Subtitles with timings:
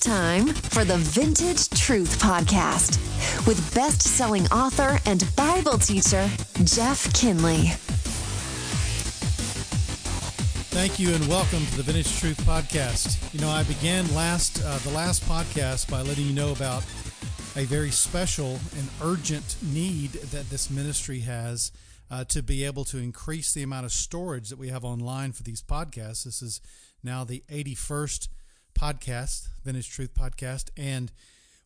[0.00, 2.98] Time for the Vintage Truth Podcast
[3.46, 6.28] with best selling author and Bible teacher,
[6.62, 7.70] Jeff Kinley.
[10.70, 13.34] Thank you and welcome to the Vintage Truth Podcast.
[13.34, 16.84] You know, I began last uh, the last podcast by letting you know about
[17.56, 21.72] a very special and urgent need that this ministry has
[22.10, 25.42] uh, to be able to increase the amount of storage that we have online for
[25.42, 26.24] these podcasts.
[26.24, 26.60] This is
[27.02, 28.28] now the 81st
[28.74, 31.12] podcast, Vintage Truth Podcast, and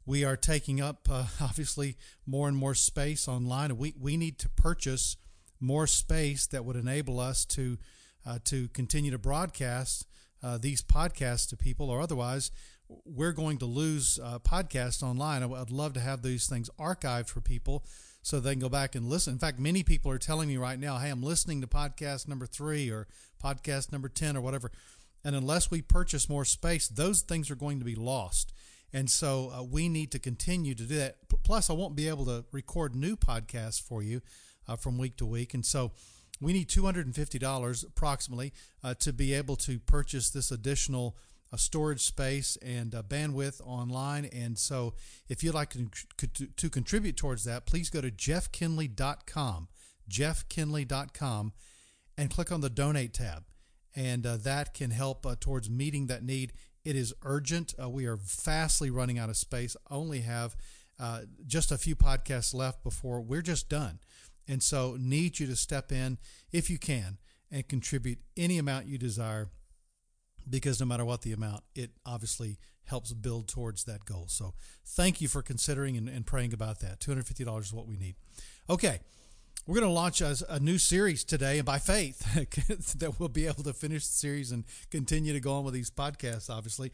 [0.05, 3.77] we are taking up uh, obviously more and more space online.
[3.77, 5.17] We we need to purchase
[5.61, 7.79] more space that would enable us to
[8.27, 10.07] uh, to continue to broadcast
[10.43, 12.51] uh, these podcasts to people, or otherwise
[13.05, 15.43] we're going to lose uh, podcasts online.
[15.43, 17.85] I'd love to have these things archived for people
[18.23, 19.33] so they can go back and listen.
[19.33, 22.47] In fact, many people are telling me right now, "Hey, I'm listening to podcast number
[22.47, 23.07] three or
[23.43, 24.71] podcast number ten or whatever."
[25.25, 28.53] And unless we purchase more space, those things are going to be lost.
[28.93, 31.17] And so uh, we need to continue to do that.
[31.45, 34.21] Plus, I won't be able to record new podcasts for you
[34.69, 35.55] uh, from week to week.
[35.55, 35.93] And so
[36.41, 41.17] we need $250 approximately uh, to be able to purchase this additional
[41.53, 44.27] uh, storage space and uh, bandwidth online.
[44.27, 44.95] And so
[45.29, 45.89] if you'd like to,
[46.27, 49.69] to, to contribute towards that, please go to jeffkinley.com,
[50.11, 51.53] jeffkinley.com,
[52.19, 53.45] and click on the donate tab
[53.95, 56.53] and uh, that can help uh, towards meeting that need.
[56.85, 57.75] It is urgent.
[57.81, 59.77] Uh, we are fastly running out of space.
[59.91, 60.57] Only have
[60.99, 63.99] uh, just a few podcasts left before we're just done,
[64.49, 66.19] and so need you to step in
[66.53, 67.19] if you can
[67.51, 69.51] and contribute any amount you desire.
[70.49, 74.25] Because no matter what the amount, it obviously helps build towards that goal.
[74.29, 76.99] So, thank you for considering and, and praying about that.
[76.99, 78.17] $250 is what we need.
[78.69, 78.99] Okay,
[79.67, 82.19] we're going to launch a, a, new series today, and by faith,
[82.99, 85.91] that we'll be able to finish the series and continue to go on with these
[85.91, 86.91] podcasts, obviously.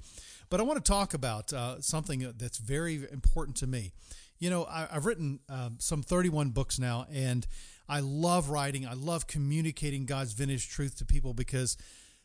[0.50, 3.92] But I want to talk about uh, something that's very important to me.
[4.38, 7.46] You know, I, have written um, some 31 books now, and
[7.88, 8.86] I love writing.
[8.86, 11.78] I love communicating God's vintage truth to people because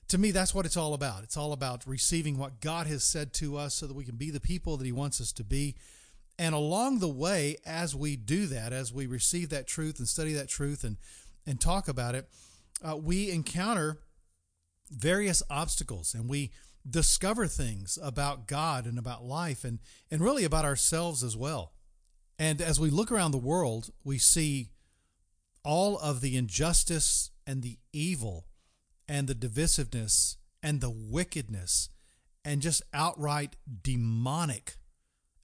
[0.09, 1.23] to me, that's what it's all about.
[1.23, 4.29] It's all about receiving what God has said to us so that we can be
[4.29, 5.75] the people that He wants us to be
[6.37, 10.33] and along the way, as we do that, as we receive that truth and study
[10.33, 10.97] that truth and,
[11.45, 12.27] and talk about it,
[12.83, 13.99] uh, we encounter
[14.89, 16.51] various obstacles and we
[16.89, 19.79] discover things about God and about life and,
[20.11, 21.73] and really about ourselves as well.
[22.39, 24.69] And as we look around the world, we see
[25.63, 28.47] all of the injustice and the evil
[29.07, 31.89] and the divisiveness and the wickedness
[32.43, 34.75] and just outright demonic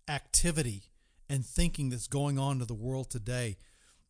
[0.10, 0.84] activity
[1.30, 3.58] and thinking that's going on to the world today.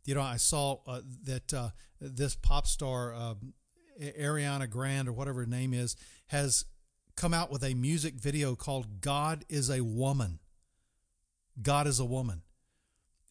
[0.06, 3.36] You know, I saw uh, that uh, this pop star, uh,
[4.02, 5.96] Ariana Grande, or whatever her name is,
[6.28, 6.66] has
[7.16, 10.40] come out with a music video called God is a Woman.
[11.62, 12.44] God is a Woman.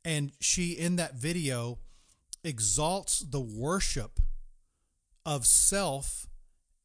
[0.05, 1.79] And she, in that video,
[2.45, 4.21] exalts the worship
[5.25, 6.27] of self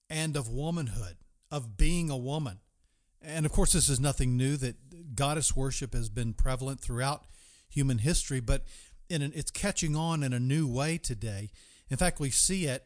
[0.10, 1.18] and of womanhood,
[1.52, 2.60] of being a woman.
[3.24, 7.26] And of course, this is nothing new that goddess worship has been prevalent throughout
[7.70, 8.64] human history, but
[9.10, 11.52] an, it's catching on in a new way today.
[11.90, 12.86] In fact, we see it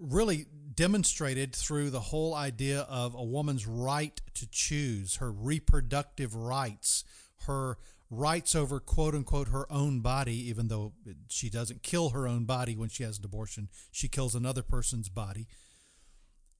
[0.00, 7.04] really demonstrated through the whole idea of a woman's right to choose, her reproductive rights,
[7.46, 7.76] her
[8.10, 10.92] rights over quote unquote her own body, even though
[11.28, 15.08] she doesn't kill her own body when she has an abortion, she kills another person's
[15.08, 15.46] body.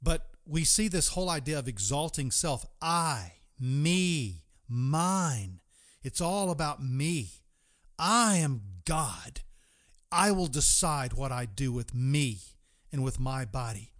[0.02, 5.60] But we see this whole idea of exalting self I, me, mine.
[6.02, 7.28] It's all about me.
[7.98, 9.40] I am God.
[10.10, 12.38] I will decide what I do with me
[12.92, 13.92] and with my body.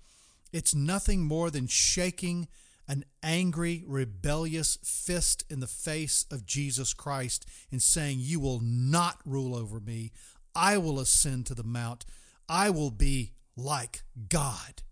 [0.53, 2.49] It's nothing more than shaking
[2.89, 9.21] an angry, rebellious fist in the face of Jesus Christ and saying, You will not
[9.25, 10.13] rule over me.
[10.55, 12.05] I will ascend to the mount.
[12.49, 14.83] I will be like God.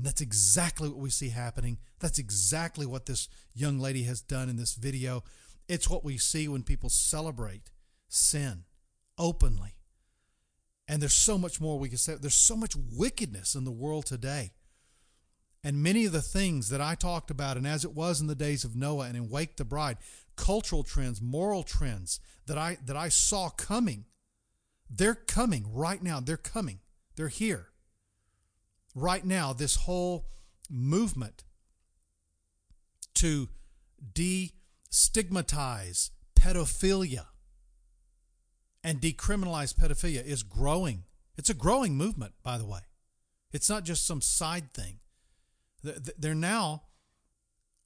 [0.00, 1.76] And that's exactly what we see happening.
[1.98, 5.22] That's exactly what this young lady has done in this video.
[5.68, 7.70] It's what we see when people celebrate
[8.08, 8.64] sin
[9.18, 9.74] openly.
[10.88, 12.14] And there's so much more we can say.
[12.14, 14.52] There's so much wickedness in the world today.
[15.62, 18.34] And many of the things that I talked about, and as it was in the
[18.34, 19.98] days of Noah and in Wake the Bride,
[20.34, 24.06] cultural trends, moral trends that I that I saw coming,
[24.88, 26.20] they're coming right now.
[26.20, 26.80] They're coming.
[27.16, 27.69] They're here
[28.94, 30.26] right now this whole
[30.68, 31.44] movement
[33.14, 33.48] to
[34.12, 37.26] destigmatize pedophilia
[38.82, 41.04] and decriminalize pedophilia is growing.
[41.36, 42.80] It's a growing movement, by the way.
[43.52, 45.00] It's not just some side thing.
[45.82, 46.82] They're now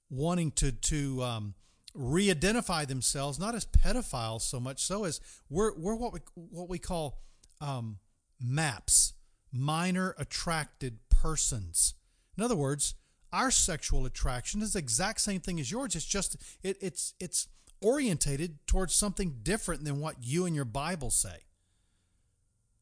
[0.09, 1.55] wanting to to um,
[1.93, 5.19] re-identify themselves not as pedophiles so much so as
[5.49, 7.21] we're we're what we what we call
[7.61, 7.99] um,
[8.39, 9.13] MAPS,
[9.55, 11.93] minor attracted persons.
[12.37, 12.95] In other words,
[13.31, 15.95] our sexual attraction is the exact same thing as yours.
[15.95, 17.47] It's just it, it's it's
[17.81, 21.45] orientated towards something different than what you and your Bible say.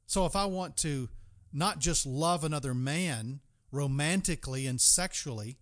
[0.05, 1.09] So if I want to
[1.51, 3.39] not just love another man
[3.71, 5.57] romantically and sexually,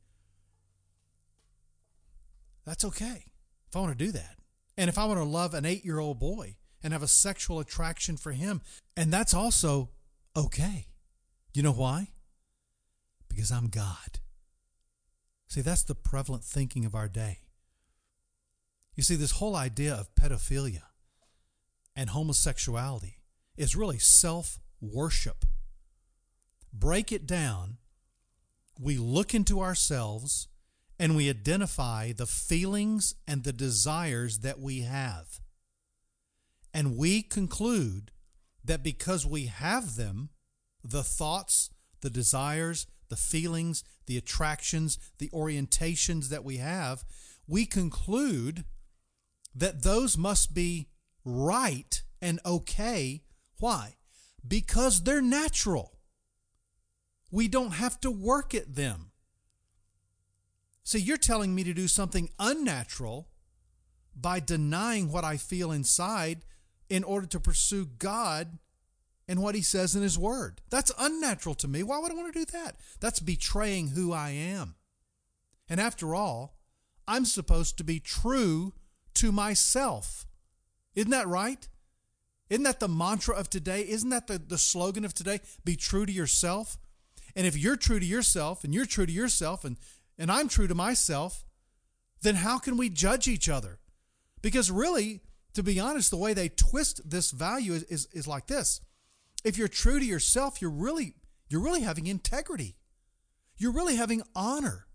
[2.65, 3.25] that's okay.
[3.69, 4.37] If I want to do that.
[4.77, 7.59] And if I want to love an eight year old boy and have a sexual
[7.59, 8.61] attraction for him,
[8.97, 9.89] and that's also
[10.35, 10.87] okay.
[11.53, 12.09] You know why?
[13.27, 14.19] Because I'm God.
[15.47, 17.39] See, that's the prevalent thinking of our day.
[18.95, 20.83] You see, this whole idea of pedophilia
[21.95, 23.19] and homosexuality
[23.57, 25.45] is really self worship.
[26.73, 27.77] Break it down.
[28.79, 30.47] We look into ourselves
[30.97, 35.39] and we identify the feelings and the desires that we have.
[36.73, 38.11] And we conclude
[38.63, 40.29] that because we have them,
[40.83, 41.69] the thoughts,
[42.01, 47.03] the desires, the feelings, the attractions, the orientations that we have,
[47.47, 48.63] we conclude
[49.53, 50.87] that those must be
[51.25, 53.23] right and okay.
[53.59, 53.95] Why?
[54.47, 55.97] Because they're natural.
[57.29, 59.11] We don't have to work at them.
[60.83, 63.29] See, you're telling me to do something unnatural
[64.15, 66.43] by denying what I feel inside
[66.89, 68.57] in order to pursue God
[69.31, 70.59] and what He says in His Word.
[70.69, 71.83] That's unnatural to me.
[71.83, 72.75] Why would I want to do that?
[72.99, 74.75] That's betraying who I am.
[75.69, 76.57] And after all,
[77.07, 78.73] I'm supposed to be true
[79.13, 80.25] to myself.
[80.95, 81.65] Isn't that right?
[82.49, 83.87] Isn't that the mantra of today?
[83.87, 85.39] Isn't that the, the slogan of today?
[85.63, 86.77] Be true to yourself.
[87.33, 89.77] And if you're true to yourself and you're true to yourself and,
[90.17, 91.45] and I'm true to myself,
[92.21, 93.79] then how can we judge each other?
[94.41, 95.21] Because really,
[95.53, 98.81] to be honest, the way they twist this value is, is, is like this.
[99.43, 101.15] If you're true to yourself, you're really
[101.49, 102.77] you're really having integrity.
[103.57, 104.87] You're really having honor.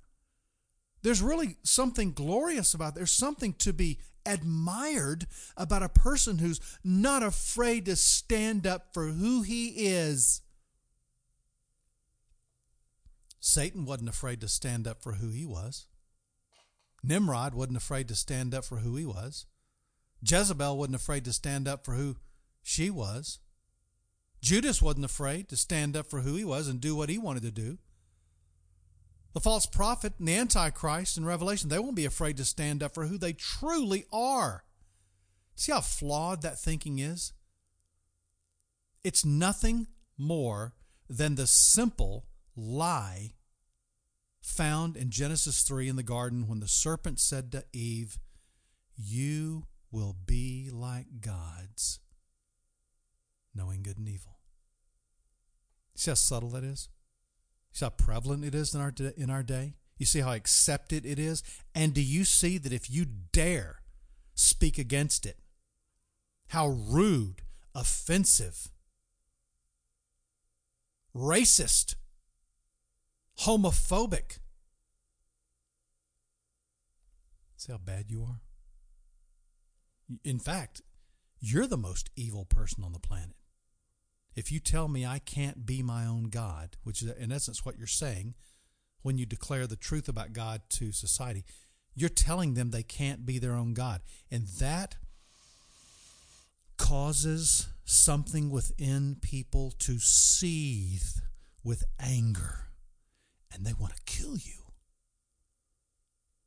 [1.03, 5.27] There's really something glorious about there's something to be admired
[5.57, 10.43] about a person who's not afraid to stand up for who he is.
[13.39, 15.87] Satan wasn't afraid to stand up for who he was.
[17.05, 19.47] Nimrod wasn't afraid to stand up for who he was.
[20.21, 22.17] Jezebel wasn't afraid to stand up for who
[22.63, 23.39] she was.
[24.47, 27.43] Judas wasn't afraid to stand up for who he was and do what he wanted
[27.43, 27.79] to do.
[29.33, 32.95] The false prophet and the Antichrist in Revelation, they won't be afraid to stand up
[32.95, 34.63] for who they truly are.
[35.57, 37.33] See how flawed that thinking is?
[39.03, 40.75] It's nothing more
[41.11, 43.33] than the simple lie
[44.41, 48.21] found in Genesis 3 in the garden when the serpent said to Eve,
[48.95, 51.99] You will be like gods,
[53.53, 54.36] knowing good and evil.
[55.97, 56.89] See how subtle that is?
[57.73, 59.75] See how prevalent it is in our in our day.
[59.99, 61.43] You see how accepted it is,
[61.75, 63.81] and do you see that if you dare
[64.35, 65.39] speak against it,
[66.49, 67.43] how rude,
[67.75, 68.71] offensive,
[71.15, 71.95] racist,
[73.41, 74.39] homophobic.
[77.57, 78.41] See how bad you are?
[80.23, 80.83] In fact,
[81.41, 83.35] you're the most evil person on the planet.
[84.37, 87.79] If you tell me I can't be my own God, which is in essence what
[87.79, 88.35] you're saying
[89.01, 91.45] when you declare the truth about God to society,
[91.95, 94.03] you're telling them they can't be their own God.
[94.31, 94.97] And that
[96.77, 101.23] causes something within people to seethe
[101.65, 102.69] with anger
[103.51, 104.65] and they want to kill you.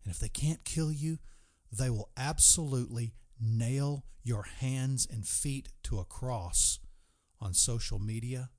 [0.04, 1.18] And if they can't kill you,
[1.72, 6.80] they will absolutely nail your hands and feet to a cross
[7.42, 8.50] on social media,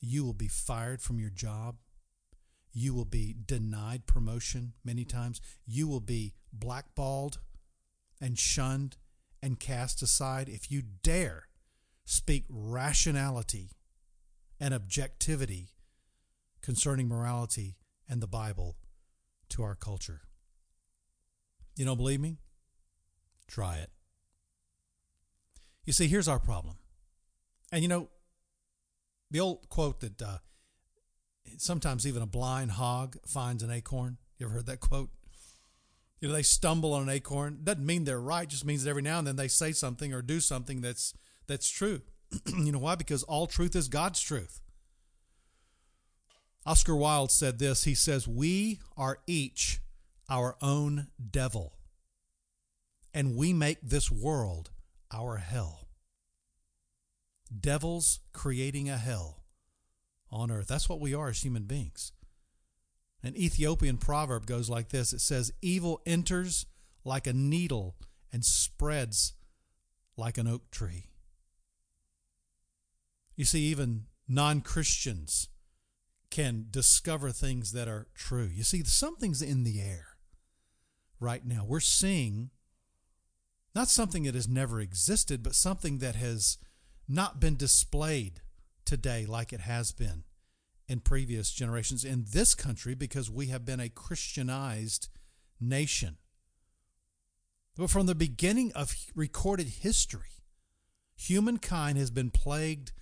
[0.00, 1.76] you will be fired from your job.
[2.72, 5.40] You will be denied promotion many times.
[5.66, 7.38] You will be blackballed
[8.20, 8.96] and shunned
[9.42, 11.48] and cast aside if you dare
[12.04, 13.70] speak rationality
[14.60, 15.70] and objectivity
[16.62, 17.76] concerning morality
[18.08, 18.76] and the Bible
[19.50, 20.22] to our culture.
[21.76, 22.38] You don't believe me?
[23.46, 23.90] Try it.
[25.84, 26.76] You see, here's our problem
[27.72, 28.08] and you know,
[29.30, 30.38] the old quote that uh,
[31.58, 34.18] sometimes even a blind hog finds an acorn.
[34.38, 35.10] You ever heard that quote?
[36.20, 37.60] You know, they stumble on an acorn.
[37.62, 38.48] Doesn't mean they're right.
[38.48, 41.14] Just means that every now and then they say something or do something that's
[41.46, 42.00] that's true.
[42.46, 42.94] you know why?
[42.94, 44.60] Because all truth is God's truth.
[46.66, 47.84] Oscar Wilde said this.
[47.84, 49.80] He says, "We are each
[50.28, 51.74] our own devil.
[53.14, 54.70] And we make this world
[55.12, 55.87] our hell.
[57.48, 59.44] Devils creating a hell
[60.30, 60.68] on earth.
[60.68, 62.12] That's what we are as human beings.
[63.22, 66.66] An Ethiopian proverb goes like this it says, Evil enters
[67.04, 67.96] like a needle
[68.32, 69.34] and spreads
[70.16, 71.10] like an oak tree.
[73.36, 75.48] You see, even non Christians
[76.30, 78.48] can discover things that are true.
[78.52, 80.18] You see, something's in the air
[81.20, 81.64] right now.
[81.66, 82.50] We're seeing
[83.74, 86.58] not something that has never existed, but something that has
[87.08, 88.40] not been displayed
[88.84, 90.24] today like it has been
[90.86, 95.08] in previous generations in this country because we have been a Christianized
[95.60, 96.16] nation.
[97.76, 100.42] But from the beginning of recorded history,
[101.16, 102.92] humankind has been plagued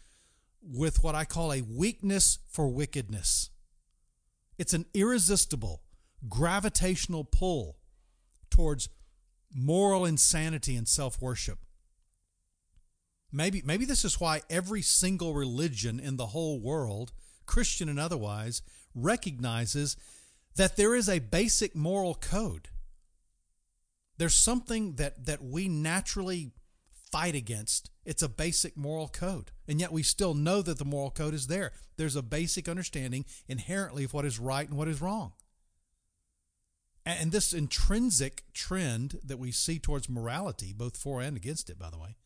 [0.60, 3.50] with what I call a weakness for wickedness.
[4.58, 5.82] It's an irresistible
[6.28, 7.76] gravitational pull
[8.50, 8.88] towards
[9.54, 11.58] moral insanity and self worship.
[13.33, 17.12] Maybe, maybe this is why every single religion in the whole world,
[17.45, 18.62] Christian and otherwise,
[18.95, 19.97] recognizes
[20.56, 22.68] that there is a basic moral code.
[24.18, 26.52] There's something that, that we naturally
[27.12, 27.90] fight against.
[28.04, 29.50] It's a basic moral code.
[29.68, 31.73] And yet we still know that the moral code is there.
[31.97, 35.33] There's a basic understanding inherently of what is right and what is wrong.
[37.04, 41.88] And this intrinsic trend that we see towards morality, both for and against it, by
[41.88, 42.16] the way,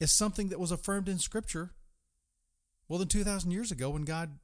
[0.00, 1.70] is something that was affirmed in Scripture
[2.88, 4.38] more than 2,000 years ago when God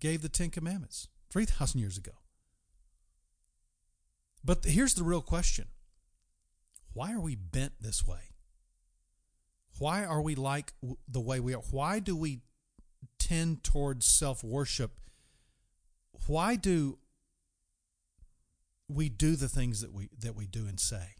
[0.00, 2.12] gave the Ten Commandments, 3,000 years ago.
[4.44, 5.66] But here's the real question
[6.92, 8.30] why are we bent this way?
[9.78, 10.72] Why are we like
[11.06, 11.62] the way we are?
[11.70, 12.40] Why do we
[13.18, 14.92] tend towards self worship?
[16.26, 16.98] Why do
[18.88, 21.16] we do the things that we that we do and say?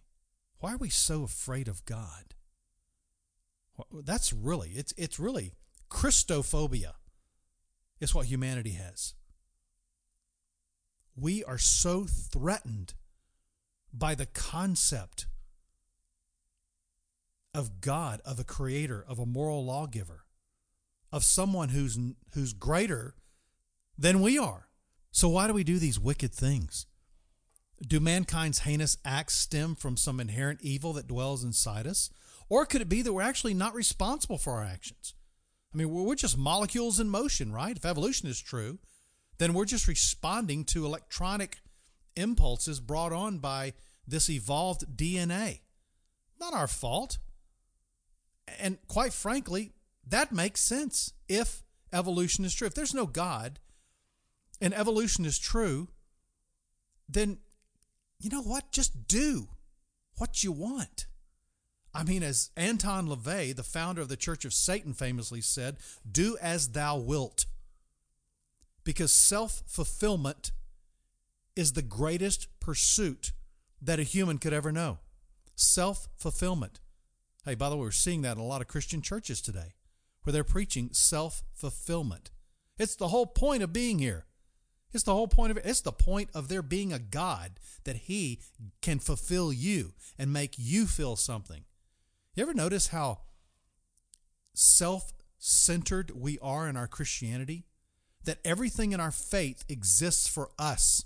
[0.61, 2.36] Why are we so afraid of God?
[3.93, 5.53] That's really it's it's really
[5.91, 6.93] Christophobia.
[7.99, 9.15] Is what humanity has.
[11.17, 12.93] We are so threatened
[13.91, 15.27] by the concept
[17.55, 20.25] of God, of a creator, of a moral lawgiver,
[21.11, 21.99] of someone who's
[22.35, 23.15] who's greater
[23.97, 24.69] than we are.
[25.11, 26.87] So why do we do these wicked things?
[27.81, 32.11] Do mankind's heinous acts stem from some inherent evil that dwells inside us?
[32.49, 35.15] Or could it be that we're actually not responsible for our actions?
[35.75, 37.77] I mean, we're just molecules in motion, right?
[37.77, 38.79] If evolution is true,
[39.39, 41.59] then we're just responding to electronic
[42.15, 43.75] impulses brought on by
[44.07, 45.61] this evolved DNA.
[46.41, 47.19] Not our fault.
[48.59, 49.73] And quite frankly,
[50.07, 51.63] that makes sense if
[51.93, 52.67] evolution is true.
[52.67, 53.59] If there's no God
[54.61, 55.89] and evolution is true,
[57.09, 57.39] then
[58.19, 58.73] you know what?
[58.73, 59.49] Just do
[60.17, 61.07] what you want.
[61.97, 65.79] I mean, as Anton LaVey, the founder of the Church of Satan, famously said,
[66.11, 67.47] do as thou wilt.
[68.85, 70.53] Because self fulfillment
[71.57, 73.33] is the greatest pursuit
[73.81, 74.99] that a human could ever know.
[75.55, 76.81] Self fulfillment.
[77.47, 79.75] Hey, by the way, we're seeing that in a lot of Christian churches today
[80.23, 82.31] where they're preaching self fulfillment.
[82.79, 84.27] It's the whole point of being here.
[84.93, 85.65] It's the whole point of it.
[85.65, 87.53] It's the point of there being a God
[87.85, 88.41] that He
[88.83, 91.65] can fulfill you and make you feel something.
[92.37, 93.21] You ever notice how
[94.53, 97.65] self centered we are in our Christianity?
[98.25, 101.05] That everything in our faith exists for us.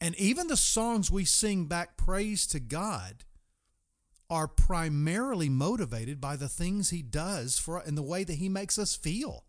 [0.00, 3.24] And even the songs we sing back praise to God
[4.28, 8.78] are primarily motivated by the things he does for and the way that he makes
[8.78, 9.44] us feel.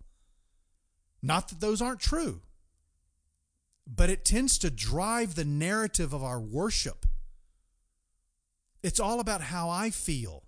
[1.22, 2.42] Not that those aren't true,
[3.88, 7.08] but it tends to drive the narrative of our worship.
[8.84, 10.44] It's all about how I feel.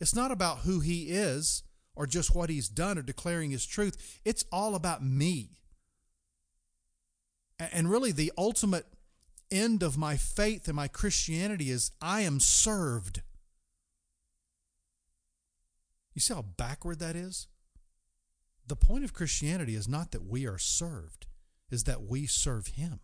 [0.00, 1.62] It's not about who he is
[1.94, 4.20] or just what he's done or declaring his truth.
[4.24, 5.60] It's all about me.
[7.58, 8.86] And really, the ultimate
[9.50, 13.22] end of my faith and my Christianity is I am served.
[16.14, 17.46] You see how backward that is?
[18.66, 21.26] The point of Christianity is not that we are served,
[21.70, 23.00] is that we serve him.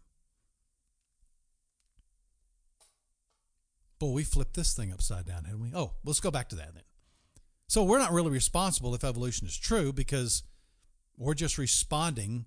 [4.01, 5.71] Boy, we flipped this thing upside down, haven't we?
[5.75, 6.83] Oh, let's go back to that then.
[7.69, 10.43] So we're not really responsible if evolution is true because
[11.17, 12.47] we're just responding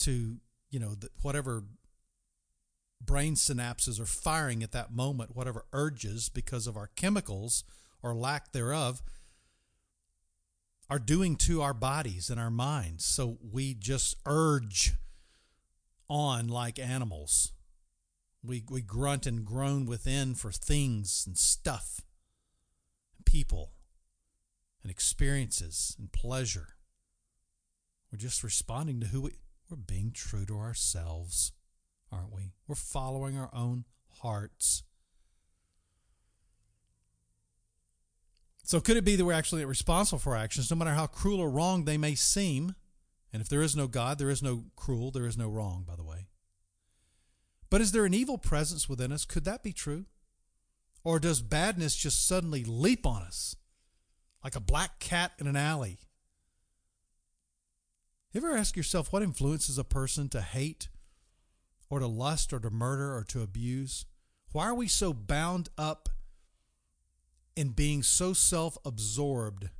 [0.00, 1.64] to, you know, whatever
[3.00, 7.64] brain synapses are firing at that moment, whatever urges because of our chemicals
[8.02, 9.00] or lack thereof
[10.90, 13.04] are doing to our bodies and our minds.
[13.04, 14.94] So we just urge
[16.08, 17.52] on like animals.
[18.42, 22.00] We, we grunt and groan within for things and stuff,
[23.16, 23.72] and people,
[24.82, 26.76] and experiences and pleasure.
[28.10, 29.30] We're just responding to who we,
[29.68, 31.52] we're being true to ourselves,
[32.10, 32.52] aren't we?
[32.66, 33.84] We're following our own
[34.20, 34.82] hearts.
[38.64, 41.40] So, could it be that we're actually responsible for our actions, no matter how cruel
[41.40, 42.74] or wrong they may seem?
[43.32, 45.96] And if there is no God, there is no cruel, there is no wrong, by
[45.96, 46.26] the way.
[47.70, 49.24] But is there an evil presence within us?
[49.24, 50.06] Could that be true?
[51.04, 53.56] Or does badness just suddenly leap on us
[54.44, 56.00] like a black cat in an alley?
[58.32, 60.88] You ever ask yourself what influences a person to hate
[61.88, 64.04] or to lust or to murder or to abuse?
[64.52, 66.08] Why are we so bound up
[67.56, 69.70] in being so self absorbed,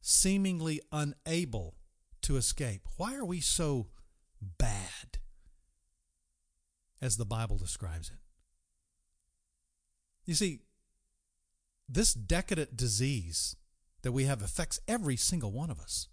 [0.00, 1.76] seemingly unable
[2.22, 2.82] to escape?
[2.96, 3.88] Why are we so
[4.40, 5.18] bad,
[7.00, 8.18] as the Bible describes it?
[10.24, 10.60] You see,
[11.88, 13.56] this decadent disease
[14.02, 16.08] that we have affects every single one of us.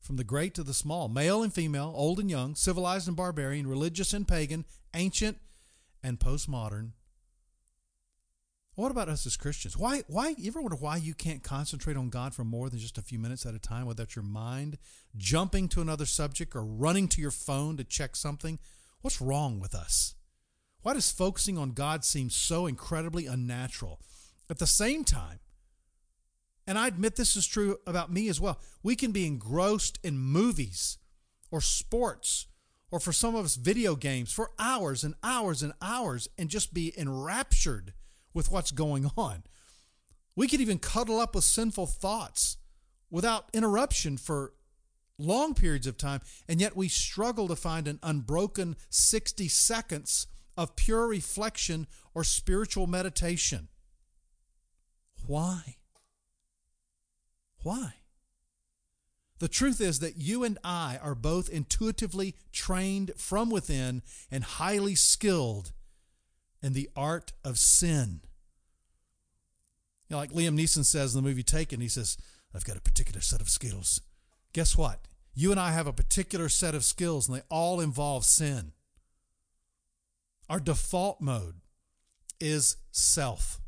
[0.00, 3.66] From the great to the small, male and female, old and young, civilized and barbarian,
[3.66, 4.64] religious and pagan,
[4.94, 5.38] ancient
[6.02, 6.92] and postmodern,
[8.74, 9.76] what about us as Christians?
[9.76, 12.98] Why, why, you ever wonder why you can't concentrate on God for more than just
[12.98, 14.78] a few minutes at a time without your mind
[15.16, 18.58] jumping to another subject or running to your phone to check something?
[19.04, 20.14] What's wrong with us?
[20.80, 24.00] Why does focusing on God seem so incredibly unnatural?
[24.48, 25.40] At the same time,
[26.66, 30.16] and I admit this is true about me as well, we can be engrossed in
[30.16, 30.96] movies
[31.50, 32.46] or sports
[32.90, 36.72] or for some of us, video games for hours and hours and hours and just
[36.72, 37.92] be enraptured
[38.32, 39.42] with what's going on.
[40.34, 42.56] We could even cuddle up with sinful thoughts
[43.10, 44.54] without interruption for
[45.18, 50.76] long periods of time, and yet we struggle to find an unbroken 60 seconds of
[50.76, 53.68] pure reflection or spiritual meditation.
[55.26, 55.76] Why?
[57.62, 57.94] Why?
[59.40, 64.94] The truth is that you and I are both intuitively trained from within and highly
[64.94, 65.72] skilled
[66.62, 68.20] in the art of sin.
[70.08, 72.16] You know, like Liam Neeson says in the movie Taken, he says,
[72.54, 74.00] I've got a particular set of skills.
[74.54, 75.00] Guess what?
[75.34, 78.72] You and I have a particular set of skills, and they all involve sin.
[80.48, 81.56] Our default mode
[82.40, 83.60] is self.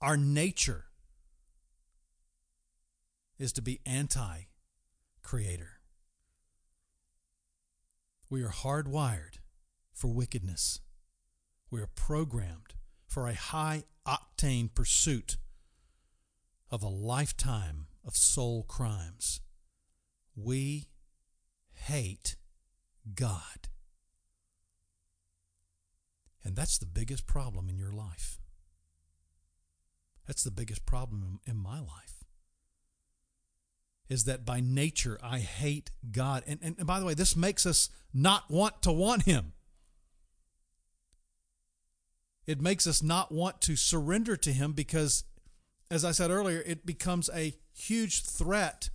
[0.00, 0.86] Our nature
[3.38, 4.44] is to be anti
[5.22, 5.80] creator.
[8.30, 9.36] We are hardwired
[9.92, 10.80] for wickedness.
[11.70, 12.74] We are programmed
[13.06, 15.36] for a high octane pursuit
[16.70, 19.40] of a lifetime of soul crimes.
[20.36, 20.88] We
[21.72, 22.36] hate
[23.14, 23.68] God.
[26.42, 28.38] And that's the biggest problem in your life.
[30.26, 32.24] That's the biggest problem in my life.
[34.08, 36.44] Is that by nature I hate God.
[36.46, 39.52] And, and, and by the way, this makes us not want to want Him.
[42.46, 45.24] It makes us not want to surrender to Him because,
[45.90, 48.90] as I said earlier, it becomes a huge threat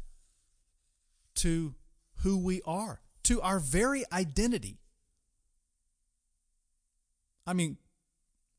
[1.36, 1.76] to
[2.24, 4.80] who we are, to our very identity.
[7.46, 7.78] I mean,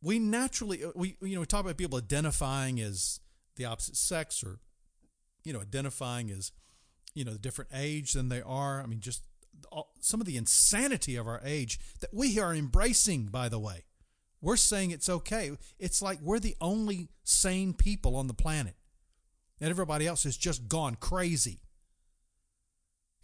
[0.02, 3.20] we naturally uh, we you know we talk about people identifying as
[3.56, 4.60] the opposite sex or
[5.44, 6.52] you know identifying as
[7.14, 8.80] you know the different age than they are.
[8.82, 9.22] I mean, just
[9.70, 13.84] all, some of the insanity of our age that we are embracing, by the way.
[14.42, 15.52] We're saying it's okay.
[15.78, 18.74] It's like we're the only sane people on the planet.
[19.60, 21.60] And everybody else has just gone crazy.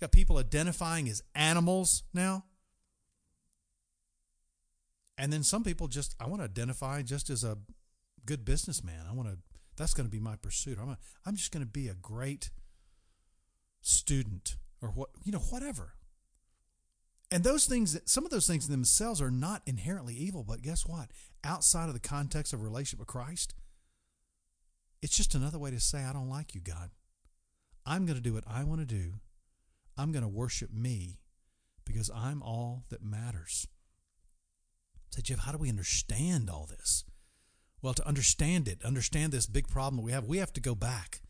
[0.01, 2.45] Got people identifying as animals now.
[5.17, 7.57] And then some people just, I want to identify just as a
[8.27, 9.07] good businessman.
[9.09, 9.39] I want to,
[9.77, 10.79] that's going to be my pursuit.
[10.81, 12.51] I'm, a, I'm just going to be a great
[13.81, 15.95] student or what, you know, whatever.
[17.31, 21.09] And those things, some of those things themselves are not inherently evil, but guess what?
[21.43, 23.55] Outside of the context of relationship with Christ,
[25.03, 26.91] it's just another way to say, I don't like you, God.
[27.85, 29.15] I'm going to do what I want to do.
[29.97, 31.21] I'm going to worship me
[31.85, 33.69] because I'm all that matters.
[35.11, 37.05] Say, Jeff, how do we understand all this?
[37.81, 41.21] Well, to understand it, understand this big problem we have, we have to go back.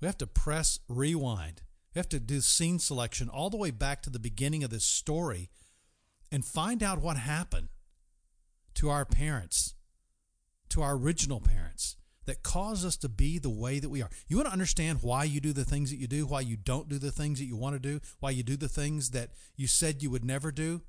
[0.00, 1.62] We have to press rewind
[1.94, 4.84] we have to do scene selection all the way back to the beginning of this
[4.84, 5.50] story
[6.30, 7.68] and find out what happened
[8.74, 9.74] to our parents,
[10.70, 11.96] to our original parents.
[12.26, 14.10] That cause us to be the way that we are.
[14.28, 16.88] You want to understand why you do the things that you do, why you don't
[16.88, 19.66] do the things that you want to do, why you do the things that you
[19.66, 20.82] said you would never do,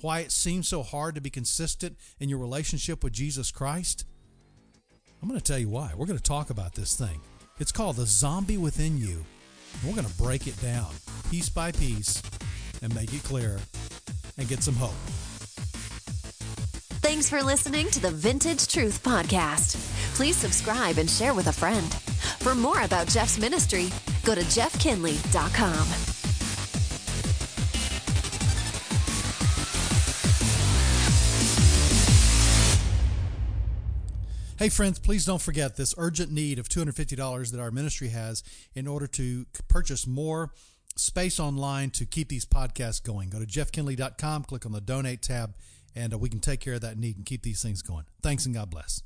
[0.00, 4.04] why it seems so hard to be consistent in your relationship with Jesus Christ?
[5.20, 5.92] I'm going to tell you why.
[5.96, 7.20] We're going to talk about this thing.
[7.58, 9.24] It's called the zombie within you.
[9.84, 10.92] We're going to break it down
[11.30, 12.22] piece by piece
[12.82, 13.58] and make it clear
[14.38, 14.94] and get some hope.
[17.00, 19.97] Thanks for listening to the Vintage Truth Podcast.
[20.18, 21.94] Please subscribe and share with a friend.
[22.42, 23.86] For more about Jeff's ministry,
[24.24, 25.86] go to jeffkinley.com.
[34.58, 38.42] Hey, friends, please don't forget this urgent need of $250 that our ministry has
[38.74, 40.50] in order to purchase more
[40.96, 43.30] space online to keep these podcasts going.
[43.30, 45.54] Go to jeffkinley.com, click on the donate tab,
[45.94, 48.06] and uh, we can take care of that need and keep these things going.
[48.20, 49.04] Thanks and God bless.